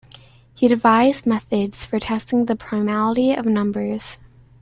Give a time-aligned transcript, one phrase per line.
[0.55, 4.17] He devised methods for testing the primality of numbers.